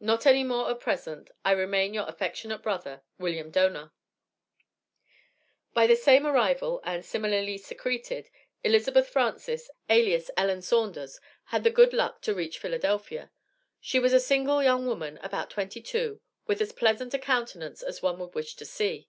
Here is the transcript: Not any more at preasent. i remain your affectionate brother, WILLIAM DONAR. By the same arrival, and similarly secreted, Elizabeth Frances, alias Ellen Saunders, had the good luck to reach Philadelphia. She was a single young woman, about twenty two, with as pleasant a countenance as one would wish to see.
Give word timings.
Not 0.00 0.26
any 0.26 0.42
more 0.42 0.68
at 0.72 0.80
preasent. 0.80 1.30
i 1.44 1.52
remain 1.52 1.94
your 1.94 2.08
affectionate 2.08 2.62
brother, 2.64 3.02
WILLIAM 3.20 3.52
DONAR. 3.52 3.92
By 5.72 5.86
the 5.86 5.94
same 5.94 6.26
arrival, 6.26 6.80
and 6.82 7.04
similarly 7.04 7.56
secreted, 7.56 8.28
Elizabeth 8.64 9.08
Frances, 9.08 9.70
alias 9.88 10.32
Ellen 10.36 10.62
Saunders, 10.62 11.20
had 11.44 11.62
the 11.62 11.70
good 11.70 11.92
luck 11.92 12.22
to 12.22 12.34
reach 12.34 12.58
Philadelphia. 12.58 13.30
She 13.80 14.00
was 14.00 14.12
a 14.12 14.18
single 14.18 14.64
young 14.64 14.84
woman, 14.84 15.16
about 15.22 15.50
twenty 15.50 15.80
two, 15.80 16.20
with 16.48 16.60
as 16.60 16.72
pleasant 16.72 17.14
a 17.14 17.18
countenance 17.20 17.84
as 17.84 18.02
one 18.02 18.18
would 18.18 18.34
wish 18.34 18.56
to 18.56 18.64
see. 18.64 19.06